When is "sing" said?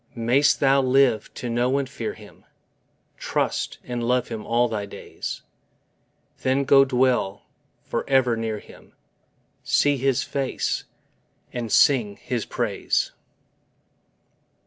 11.71-12.17